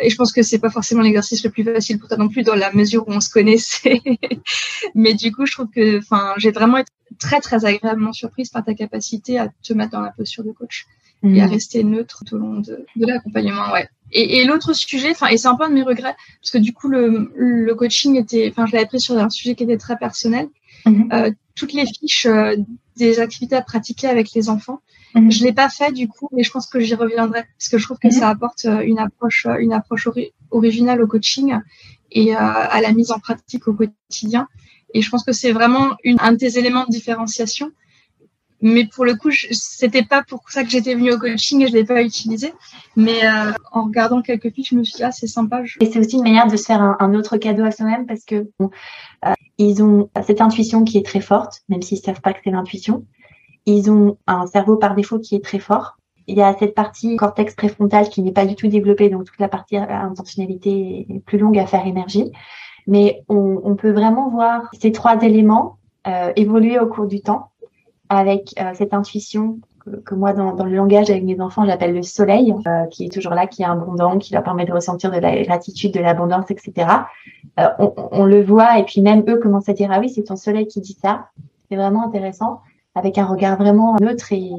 et 0.03 0.11
je 0.11 0.17
pense 0.17 0.33
que 0.33 0.43
c'est 0.43 0.59
pas 0.59 0.71
forcément 0.71 1.03
l'exercice 1.03 1.45
le 1.45 1.51
plus 1.51 1.63
facile 1.63 1.99
pour 1.99 2.09
toi 2.09 2.17
non 2.17 2.29
plus 2.29 2.43
dans 2.43 2.57
la 2.57 2.73
mesure 2.73 3.07
où 3.07 3.13
on 3.13 3.21
se 3.21 3.31
connaissait. 3.31 4.01
Mais 4.95 5.15
du 5.15 5.33
coup, 5.33 5.47
je 5.47 5.53
trouve 5.53 5.69
que, 5.69 5.99
enfin, 5.99 6.35
j'ai 6.39 6.51
vraiment 6.51 6.79
été 6.79 6.91
très 7.21 7.41
très 7.41 7.65
agréablement 7.65 8.13
surprise 8.13 8.51
par 8.51 8.65
ta 8.65 8.75
capacité 8.75 9.39
à 9.39 9.49
te 9.63 9.73
mettre 9.75 9.93
dans 9.93 10.01
la 10.01 10.11
posture 10.11 10.43
de 10.43 10.51
coach 10.51 10.87
et 11.25 11.41
à 11.41 11.47
mmh. 11.47 11.51
rester 11.51 11.85
neutre 11.85 12.25
tout 12.27 12.35
au 12.35 12.39
long 12.39 12.61
de, 12.61 12.85
de 12.97 13.07
l'accompagnement. 13.07 13.73
Ouais. 13.73 13.89
Et, 14.11 14.39
et 14.39 14.45
l'autre 14.45 14.73
sujet, 14.73 15.11
enfin, 15.11 15.29
et 15.29 15.37
c'est 15.37 15.49
un 15.49 15.57
peu 15.57 15.65
un 15.65 15.69
de 15.71 15.75
mes 15.75 15.83
regrets, 15.83 16.17
parce 16.41 16.51
que 16.51 16.59
du 16.59 16.73
coup, 16.73 16.89
le, 16.89 17.33
le 17.37 17.75
coaching 17.75 18.17
était, 18.17 18.49
enfin, 18.51 18.67
je 18.67 18.73
l'avais 18.73 18.87
pris 18.87 19.01
sur 19.01 19.17
un 19.17 19.31
sujet 19.31 19.55
qui 19.55 19.65
était 19.65 19.79
très 19.79 19.97
personnel. 19.97 20.49
mhm. 20.87 21.35
toutes 21.55 21.73
les 21.73 21.87
fiches 21.87 22.27
des 22.97 23.21
activités 23.21 23.57
à 23.57 23.63
pratiquer 23.63 24.09
avec 24.09 24.33
les 24.35 24.49
enfants. 24.49 24.81
Mhm. 25.15 25.31
Je 25.31 25.45
l'ai 25.45 25.53
pas 25.53 25.69
fait 25.69 25.93
du 25.93 26.09
coup, 26.09 26.29
mais 26.33 26.43
je 26.43 26.51
pense 26.51 26.67
que 26.67 26.81
j'y 26.81 26.95
reviendrai 26.95 27.45
parce 27.59 27.69
que 27.69 27.79
je 27.79 27.85
trouve 27.85 27.99
que 27.99 28.11
ça 28.11 28.29
apporte 28.29 28.65
une 28.65 28.99
approche, 28.99 29.47
une 29.61 29.73
approche 29.73 30.09
originale 30.51 31.03
au 31.03 31.07
coaching 31.07 31.59
et 32.11 32.35
à 32.35 32.81
la 32.81 32.93
mise 32.93 33.11
en 33.11 33.19
pratique 33.19 33.69
au 33.69 33.75
quotidien. 33.75 34.49
Et 34.95 35.01
je 35.01 35.11
pense 35.11 35.25
que 35.25 35.33
c'est 35.33 35.53
vraiment 35.53 35.97
une, 36.05 36.19
un 36.21 36.33
des 36.33 36.59
éléments 36.59 36.85
de 36.85 36.91
différenciation 36.91 37.71
mais 38.63 38.87
pour 38.87 39.05
le 39.05 39.17
coup, 39.17 39.31
c'était 39.51 40.05
pas 40.05 40.23
pour 40.23 40.49
ça 40.49 40.63
que 40.63 40.71
j'étais 40.71 40.95
venue 40.95 41.13
au 41.13 41.19
coaching 41.19 41.63
et 41.63 41.67
je 41.67 41.73
l'ai 41.73 41.85
pas 41.85 42.01
utilisé. 42.03 42.55
Mais 42.95 43.27
euh, 43.27 43.53
en 43.73 43.85
regardant 43.85 44.23
quelques 44.23 44.53
fiches, 44.53 44.71
je 44.71 44.77
me 44.77 44.85
suis 44.85 44.97
dit 44.97 45.03
ah 45.03 45.11
c'est 45.11 45.27
sympa. 45.27 45.63
Et 45.81 45.87
c'est 45.87 45.99
aussi 45.99 46.17
une 46.17 46.23
manière 46.23 46.47
de 46.47 46.57
se 46.57 46.65
faire 46.65 46.81
un, 46.81 47.15
autre 47.15 47.37
cadeau 47.39 47.65
à 47.65 47.73
soi-même 47.73 48.07
parce 48.07 48.25
que 48.25 48.49
euh, 48.63 49.33
ils 49.59 49.83
ont 49.83 50.09
cette 50.25 50.41
intuition 50.41 50.85
qui 50.85 50.97
est 50.97 51.05
très 51.05 51.21
forte, 51.21 51.63
même 51.69 51.83
s'ils 51.83 51.99
savent 51.99 52.21
pas 52.21 52.33
que 52.33 52.39
c'est 52.45 52.53
l'intuition. 52.53 53.05
Ils 53.67 53.91
ont 53.91 54.17
un 54.29 54.47
cerveau 54.47 54.77
par 54.77 54.95
défaut 54.95 55.19
qui 55.19 55.35
est 55.35 55.45
très 55.45 55.59
fort. 55.59 55.99
Il 56.29 56.37
y 56.37 56.43
a 56.43 56.57
cette 56.57 56.77
partie 56.77 57.17
cortex 57.17 57.57
préfrontal 57.57 58.09
qui 58.09 58.23
n'est 58.23 58.33
pas 58.33 58.47
du 58.47 58.55
tout 58.55 58.69
développée, 58.69 59.11
donc 59.11 59.25
toute 59.25 59.41
la 59.41 59.49
partie 59.49 59.77
intentionnalité 59.77 61.07
est 61.11 61.19
plus 61.21 61.39
longue 61.39 61.59
à 61.59 61.67
faire 61.67 61.85
émerger. 61.85 62.31
Mais 62.87 63.25
on, 63.29 63.61
on 63.65 63.75
peut 63.75 63.91
vraiment 63.91 64.31
voir 64.31 64.71
ces 64.81 64.93
trois 64.93 65.21
éléments 65.23 65.79
euh, 66.07 66.33
évoluer 66.37 66.79
au 66.81 66.87
cours 66.87 67.07
du 67.07 67.21
temps 67.21 67.52
avec 68.13 68.55
euh, 68.61 68.73
cette 68.75 68.93
intuition 68.93 69.59
que, 70.05 70.15
moi, 70.15 70.33
dans, 70.35 70.55
dans, 70.55 70.65
le 70.65 70.77
langage 70.77 71.11
avec 71.11 71.25
mes 71.25 71.41
enfants, 71.41 71.65
j'appelle 71.65 71.95
le 71.95 72.03
soleil, 72.03 72.55
euh, 72.67 72.85
qui 72.87 73.07
est 73.07 73.09
toujours 73.09 73.33
là, 73.33 73.47
qui 73.47 73.63
est 73.63 73.65
abondant, 73.65 74.19
qui 74.19 74.35
leur 74.35 74.45
permet 74.45 74.67
de 74.67 74.73
ressentir 74.73 75.11
de 75.11 75.17
la 75.17 75.43
gratitude, 75.43 75.95
de 75.95 76.01
l'abondance, 76.01 76.51
etc. 76.51 76.89
Euh, 77.59 77.69
on, 77.79 77.93
on, 78.13 78.25
le 78.25 78.43
voit, 78.43 78.79
et 78.79 78.85
puis 78.85 79.01
même 79.01 79.25
eux 79.29 79.39
commencent 79.39 79.69
à 79.69 79.73
dire 79.73 79.89
ah 79.91 79.99
oui, 79.99 80.11
c'est 80.11 80.25
ton 80.25 80.37
soleil 80.37 80.67
qui 80.69 80.81
dit 80.81 80.97
ça. 81.01 81.29
C'est 81.69 81.77
vraiment 81.77 82.07
intéressant, 82.07 82.61
avec 82.95 83.17
un 83.17 83.25
regard 83.25 83.57
vraiment 83.57 83.97
neutre 83.99 84.33
et 84.33 84.51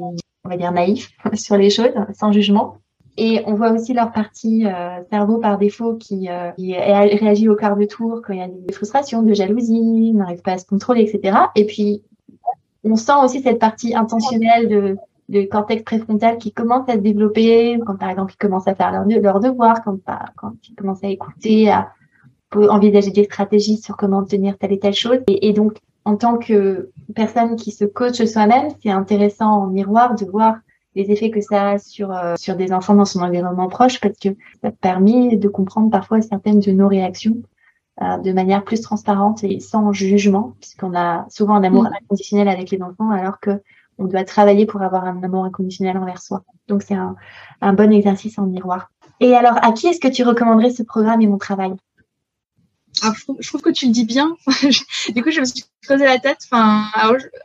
on 0.44 0.50
va 0.50 0.58
dire 0.58 0.72
naïf 0.72 1.12
sur 1.34 1.56
les 1.56 1.70
choses, 1.70 1.94
sans 2.14 2.32
jugement. 2.32 2.78
Et 3.16 3.44
on 3.46 3.54
voit 3.54 3.72
aussi 3.72 3.94
leur 3.94 4.12
partie 4.12 4.66
euh, 4.66 5.00
cerveau 5.12 5.38
par 5.38 5.60
défaut 5.60 5.94
qui, 5.96 6.28
euh, 6.30 6.50
qui, 6.58 6.74
réagit 6.76 7.48
au 7.48 7.56
quart 7.56 7.78
de 7.78 7.86
tour 7.86 8.22
quand 8.26 8.34
il 8.34 8.40
y 8.40 8.42
a 8.42 8.48
des 8.48 8.74
frustrations, 8.74 9.22
de 9.22 9.36
jalousie, 9.36 10.12
n'arrive 10.14 10.42
pas 10.42 10.54
à 10.54 10.58
se 10.58 10.66
contrôler, 10.66 11.02
etc. 11.04 11.38
Et 11.56 11.66
puis 11.66 12.02
on 12.84 12.96
sent 12.96 13.14
aussi 13.24 13.42
cette 13.42 13.60
partie 13.60 13.96
intentionnelle 13.96 14.68
de, 14.68 14.98
de 15.30 15.44
cortex 15.44 15.84
préfrontal 15.84 16.38
qui 16.38 16.52
commence 16.52 16.88
à 16.90 16.94
se 16.94 17.00
développer, 17.00 17.80
quand 17.86 17.98
par 17.98 18.10
exemple 18.10 18.34
ils 18.34 18.38
commencent 18.38 18.68
à 18.68 18.76
faire 18.76 18.92
leur, 18.92 19.06
leur 19.06 19.40
devoir, 19.40 19.84
quand, 19.84 19.98
quand 20.36 20.54
ils 20.70 20.76
commencent 20.76 21.04
à 21.04 21.10
écouter, 21.10 21.70
à, 21.70 21.94
envisager 22.56 23.12
des 23.12 23.24
stratégies 23.24 23.78
sur 23.78 23.98
comment 23.98 24.20
obtenir 24.20 24.58
telle 24.58 24.74
et 24.74 24.80
telle 24.80 24.94
chose. 24.94 25.20
Et, 25.28 25.54
donc, 25.54 25.80
en 26.06 26.18
tant 26.18 26.38
que 26.38 26.92
personne 27.16 27.56
qui 27.56 27.72
se 27.72 27.86
coach 27.86 28.24
soi-même, 28.24 28.70
c'est 28.82 28.92
intéressant 28.92 29.64
en 29.64 29.68
miroir 29.68 30.16
de 30.16 30.26
voir 30.26 30.58
les 30.96 31.10
effets 31.10 31.32
que 31.32 31.42
ça 31.42 31.72
a 31.72 31.78
sur 31.80 32.12
euh, 32.12 32.36
sur 32.38 32.56
des 32.56 32.72
enfants 32.72 32.94
dans 32.94 33.06
son 33.06 33.22
environnement 33.22 33.68
proche 33.68 34.00
parce 34.00 34.18
que 34.20 34.30
ça 34.62 34.70
permet 34.72 35.38
de 35.38 35.48
comprendre 35.48 35.90
parfois 35.90 36.22
certaines 36.22 36.60
de 36.60 36.72
nos 36.72 36.88
réactions 36.88 37.38
euh, 38.02 38.18
de 38.18 38.34
manière 38.34 38.64
plus 38.64 38.82
transparente 38.82 39.44
et 39.44 39.60
sans 39.60 39.94
jugement, 39.94 40.56
puisqu'on 40.60 40.96
a 40.96 41.26
souvent 41.30 41.56
un 41.56 41.64
amour 41.64 41.84
mm. 41.84 41.94
inconditionnel 42.02 42.48
avec 42.48 42.72
les 42.72 42.82
enfants, 42.82 43.12
alors 43.12 43.40
que 43.40 43.62
on 44.00 44.06
doit 44.06 44.24
travailler 44.24 44.66
pour 44.66 44.82
avoir 44.82 45.06
un 45.06 45.22
amour 45.22 45.46
inconditionnel 45.46 45.98
envers 45.98 46.20
soi. 46.20 46.44
Donc 46.68 46.82
c'est 46.82 46.96
un, 46.96 47.16
un 47.62 47.74
bon 47.74 47.92
exercice 47.92 48.40
en 48.40 48.48
miroir. 48.48 48.90
Et 49.20 49.36
alors, 49.36 49.64
à 49.64 49.72
qui 49.72 49.88
est-ce 49.88 50.00
que 50.00 50.08
tu 50.08 50.24
recommanderais 50.24 50.72
ce 50.72 50.84
programme 50.84 51.22
et 51.22 51.28
mon 51.28 51.38
travail? 51.38 51.74
Ah, 53.02 53.12
je, 53.40 53.48
trouve, 53.48 53.62
que 53.62 53.70
tu 53.70 53.88
le 53.88 53.92
dis 53.92 54.06
bien. 54.06 54.36
du 55.16 55.24
coup, 55.24 55.32
je 55.32 55.40
me 55.40 55.46
suis 55.46 55.64
creusé 55.82 56.06
la 56.06 56.20
tête. 56.20 56.38
Enfin, 56.50 56.86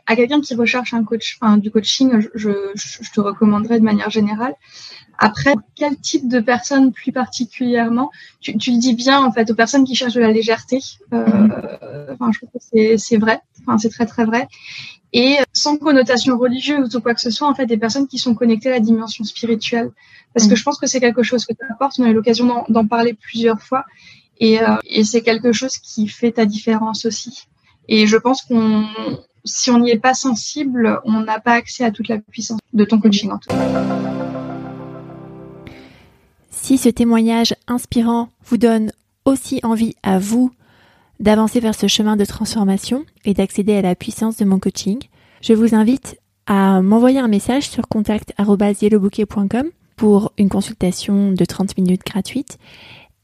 à 0.05 0.15
quelqu'un 0.15 0.41
qui 0.41 0.55
recherche 0.55 0.93
un 0.93 1.03
coach, 1.03 1.37
enfin, 1.41 1.57
du 1.57 1.71
coaching, 1.71 2.27
je, 2.35 2.49
je, 2.75 3.11
te 3.11 3.19
recommanderais 3.19 3.79
de 3.79 3.83
manière 3.83 4.09
générale. 4.09 4.53
Après, 5.17 5.55
quel 5.75 5.97
type 5.97 6.29
de 6.29 6.39
personnes 6.39 6.93
plus 6.93 7.11
particulièrement? 7.11 8.09
Tu, 8.39 8.57
tu, 8.57 8.71
le 8.71 8.77
dis 8.77 8.93
bien 8.93 9.21
en 9.21 9.31
fait 9.31 9.51
aux 9.51 9.55
personnes 9.55 9.83
qui 9.83 9.95
cherchent 9.95 10.13
de 10.13 10.21
la 10.21 10.31
légèreté. 10.31 10.79
Euh, 11.13 11.25
mm-hmm. 11.25 12.13
Enfin, 12.13 12.31
je 12.31 12.39
trouve 12.39 12.61
que 12.71 12.97
c'est 12.97 13.17
vrai. 13.17 13.41
Enfin, 13.61 13.77
c'est 13.77 13.89
très 13.89 14.05
très 14.05 14.25
vrai. 14.25 14.47
Et 15.11 15.37
sans 15.53 15.77
connotation 15.77 16.37
religieuse 16.37 16.95
ou 16.95 17.01
quoi 17.01 17.15
que 17.15 17.21
ce 17.21 17.31
soit, 17.31 17.47
en 17.47 17.55
fait, 17.55 17.65
des 17.65 17.77
personnes 17.77 18.07
qui 18.07 18.19
sont 18.19 18.35
connectées 18.35 18.69
à 18.69 18.73
la 18.73 18.79
dimension 18.79 19.23
spirituelle. 19.23 19.91
Parce 20.33 20.47
que 20.47 20.53
mm. 20.53 20.57
je 20.57 20.63
pense 20.63 20.77
que 20.77 20.85
c'est 20.85 20.99
quelque 20.99 21.23
chose 21.23 21.45
que 21.45 21.53
tu 21.53 21.65
apportes. 21.69 21.99
On 21.99 22.03
a 22.03 22.09
eu 22.09 22.13
l'occasion 22.13 22.63
d'en 22.69 22.87
parler 22.87 23.13
plusieurs 23.13 23.59
fois. 23.61 23.85
Et, 24.39 24.61
euh, 24.61 24.75
et 24.85 25.03
c'est 25.03 25.21
quelque 25.21 25.51
chose 25.51 25.77
qui 25.77 26.07
fait 26.07 26.33
ta 26.33 26.45
différence 26.45 27.05
aussi. 27.05 27.45
Et 27.87 28.07
je 28.07 28.17
pense 28.17 28.41
qu'on, 28.43 28.85
si 29.43 29.71
on 29.71 29.79
n'y 29.79 29.91
est 29.91 29.99
pas 29.99 30.13
sensible, 30.13 30.99
on 31.05 31.21
n'a 31.21 31.39
pas 31.39 31.53
accès 31.53 31.83
à 31.83 31.91
toute 31.91 32.07
la 32.07 32.19
puissance 32.19 32.59
de 32.73 32.85
ton 32.85 32.99
coaching 32.99 33.31
en 33.31 33.39
tout. 33.39 33.49
Si 36.49 36.77
ce 36.77 36.89
témoignage 36.89 37.55
inspirant 37.67 38.29
vous 38.45 38.57
donne 38.57 38.91
aussi 39.25 39.59
envie 39.63 39.95
à 40.03 40.19
vous 40.19 40.51
d'avancer 41.19 41.59
vers 41.59 41.75
ce 41.75 41.87
chemin 41.87 42.15
de 42.15 42.25
transformation 42.25 43.05
et 43.25 43.33
d'accéder 43.33 43.75
à 43.75 43.81
la 43.81 43.95
puissance 43.95 44.37
de 44.37 44.45
mon 44.45 44.59
coaching, 44.59 44.99
je 45.41 45.53
vous 45.53 45.75
invite 45.75 46.17
à 46.45 46.81
m'envoyer 46.81 47.19
un 47.19 47.27
message 47.27 47.69
sur 47.69 47.87
contact.yellowbouquet.com 47.87 49.69
pour 49.95 50.31
une 50.37 50.49
consultation 50.49 51.31
de 51.31 51.45
30 51.45 51.77
minutes 51.77 52.05
gratuite 52.05 52.57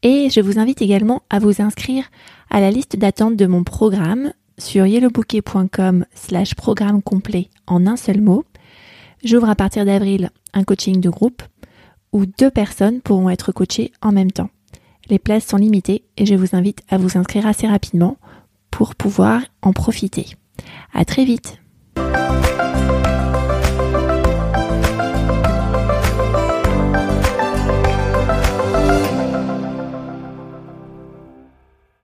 et 0.02 0.28
je 0.30 0.40
vous 0.40 0.58
invite 0.58 0.82
également 0.82 1.22
à 1.30 1.38
vous 1.38 1.62
inscrire 1.62 2.04
à 2.50 2.60
la 2.60 2.70
liste 2.70 2.96
d'attente 2.96 3.36
de 3.36 3.46
mon 3.46 3.64
programme 3.64 4.32
sur 4.58 4.86
yellowbouquet.com 4.86 6.04
slash 6.14 6.54
programme 6.54 7.02
complet 7.02 7.50
en 7.66 7.86
un 7.86 7.96
seul 7.96 8.20
mot. 8.20 8.44
J'ouvre 9.24 9.48
à 9.48 9.54
partir 9.54 9.84
d'avril 9.84 10.30
un 10.54 10.64
coaching 10.64 11.00
de 11.00 11.10
groupe 11.10 11.42
où 12.12 12.24
deux 12.26 12.50
personnes 12.50 13.00
pourront 13.00 13.30
être 13.30 13.52
coachées 13.52 13.92
en 14.00 14.12
même 14.12 14.32
temps. 14.32 14.50
Les 15.08 15.18
places 15.18 15.46
sont 15.46 15.56
limitées 15.56 16.04
et 16.16 16.26
je 16.26 16.34
vous 16.34 16.56
invite 16.56 16.82
à 16.88 16.98
vous 16.98 17.18
inscrire 17.18 17.46
assez 17.46 17.66
rapidement 17.66 18.16
pour 18.70 18.94
pouvoir 18.94 19.42
en 19.62 19.72
profiter. 19.72 20.26
À 20.92 21.04
très 21.04 21.24
vite! 21.24 21.60